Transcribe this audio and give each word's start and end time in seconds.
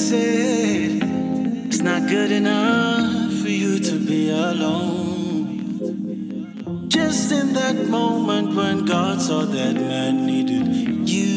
said 0.00 1.02
it's 1.68 1.82
not 1.82 2.08
good 2.08 2.32
enough 2.32 3.32
for 3.42 3.50
you 3.50 3.78
to 3.78 3.98
be 3.98 4.30
alone. 4.30 5.78
Just 6.88 7.30
in 7.30 7.52
that 7.52 7.76
moment 7.86 8.56
when 8.56 8.86
God 8.86 9.20
saw 9.20 9.44
that 9.44 9.74
man 9.74 10.24
needed 10.24 11.06
you. 11.08 11.36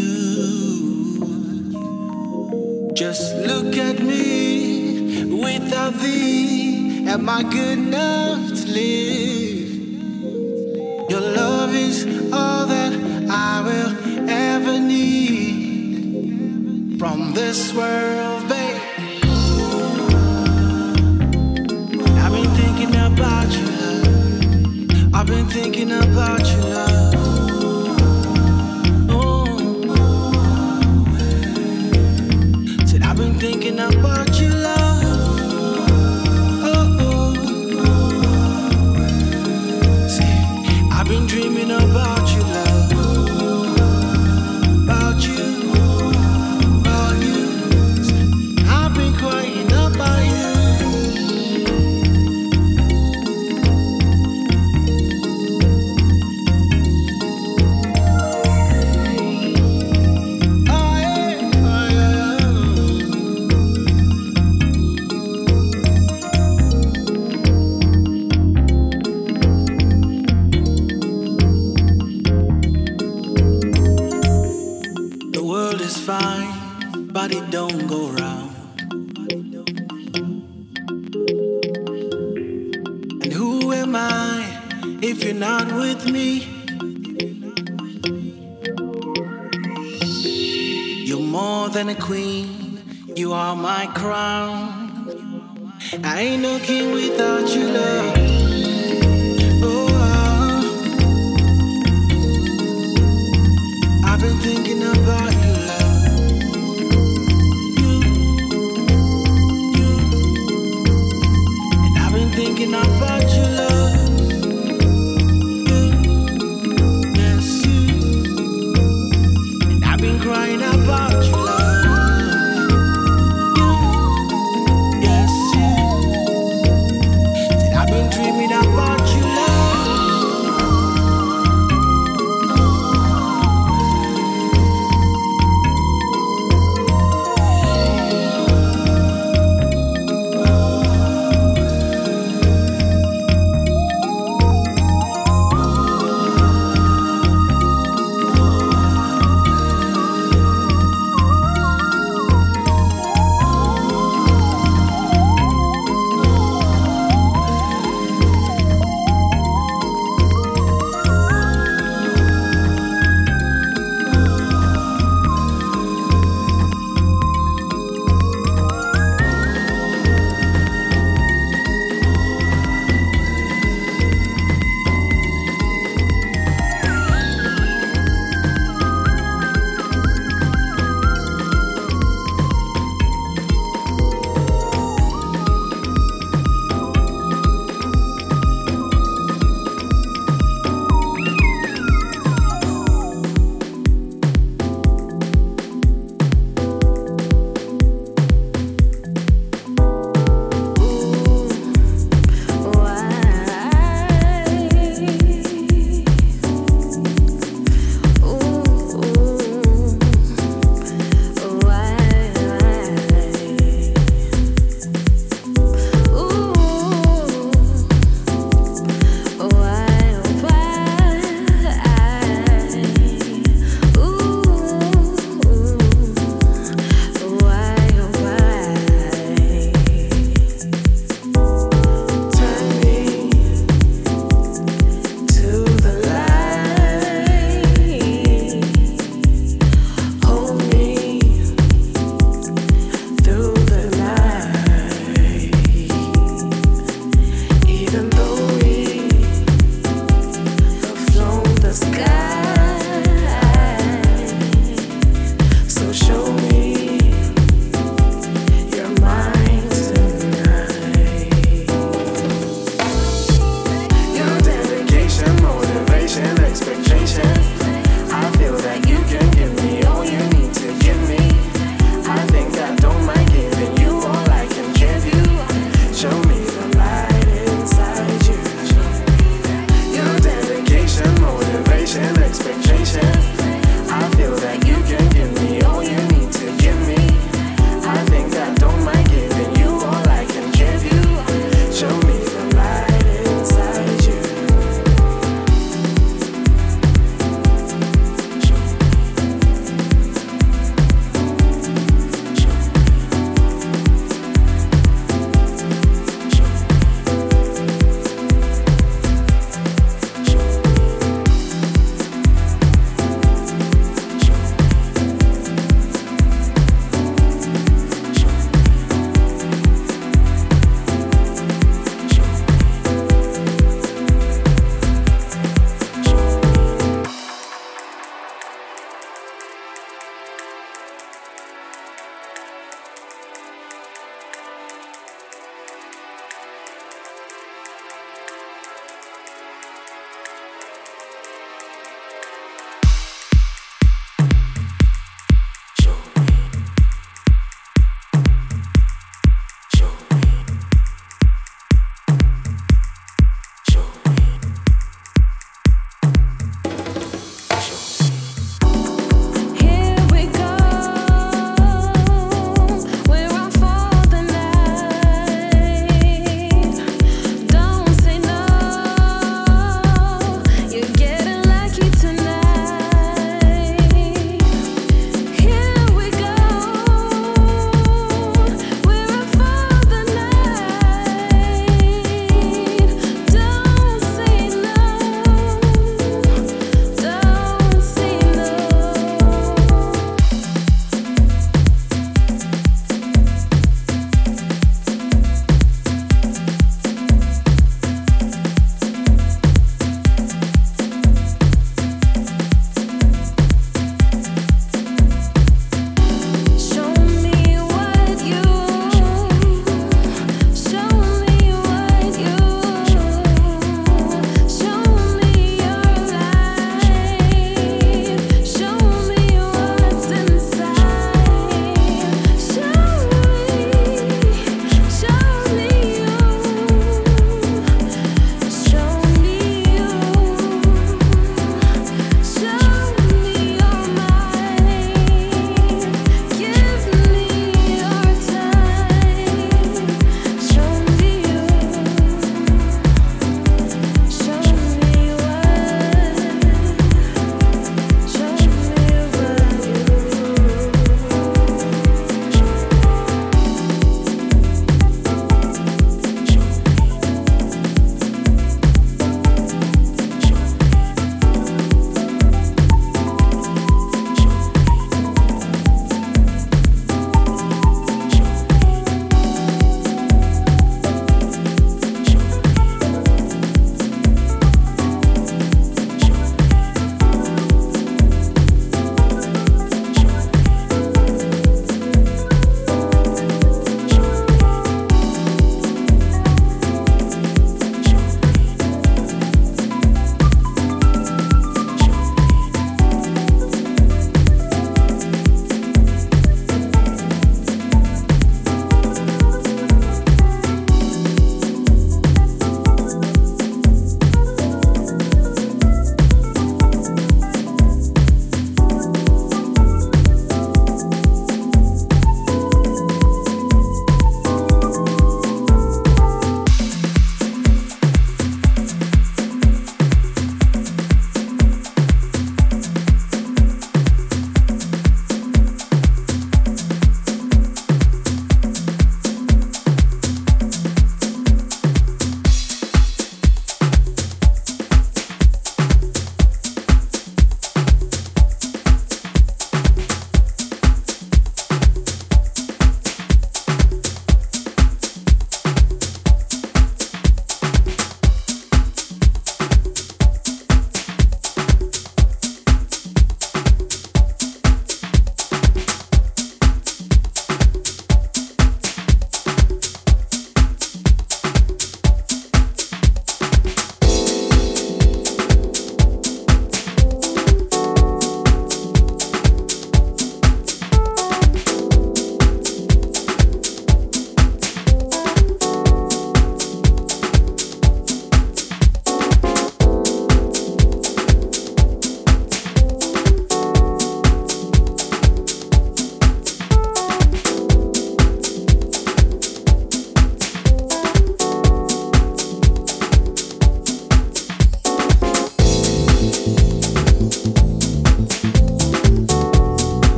Just 2.96 3.36
look 3.36 3.76
at 3.76 4.00
me 4.00 5.26
without 5.44 5.94
thee. 5.96 7.06
Am 7.06 7.28
I 7.28 7.44
good 7.44 7.78
enough 7.80 8.48
to 8.60 8.66
live? 8.80 9.72
Your 11.12 11.26
love 11.42 11.76
is 11.76 12.06
all 12.32 12.66
that 12.68 12.94
I 13.30 13.62
will 13.68 13.94
ever 14.30 14.80
need 14.80 15.84
from 16.98 17.34
this 17.34 17.74
world. 17.74 18.23
thinking 25.86 26.12
about 26.12 26.48
you 26.50 26.62
now. 26.70 26.93